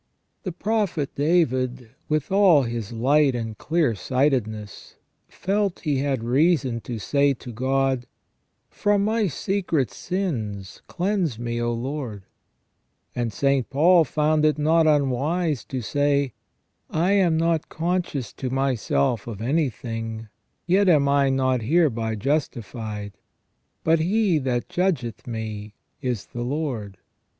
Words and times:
The 0.41 0.51
prophet 0.51 1.13
David, 1.13 1.91
with 2.09 2.31
all 2.31 2.63
his 2.63 2.91
light 2.91 3.35
and 3.35 3.55
clear 3.55 3.93
sightedness, 3.93 4.95
felt 5.27 5.81
he 5.81 5.99
had 5.99 6.23
reason 6.23 6.81
to 6.81 6.97
say 6.97 7.35
to 7.35 7.51
God:" 7.53 8.07
From 8.81 9.05
my 9.05 9.27
secret 9.27 9.91
sins 9.91 10.81
cleanse 10.87 11.37
me, 11.37 11.61
O 11.61 11.71
Lord". 11.71 12.23
And 13.15 13.31
St. 13.31 13.69
Paul 13.69 14.03
found 14.03 14.43
it 14.43 14.57
not 14.57 14.87
unwise 14.87 15.63
to 15.65 15.81
say: 15.83 16.33
"I 16.89 17.11
am 17.11 17.37
not 17.37 17.69
conscious 17.69 18.33
to 18.33 18.49
myself 18.49 19.27
of 19.27 19.39
anything, 19.39 20.29
yet 20.65 20.89
am 20.89 21.07
I 21.07 21.29
not 21.29 21.61
hereby 21.61 22.15
justified: 22.15 23.13
but 23.83 23.99
He 23.99 24.39
that 24.39 24.67
judgeth 24.67 25.27
me 25.27 25.75
is 26.01 26.25
the 26.25 26.41
Lord 26.41 26.97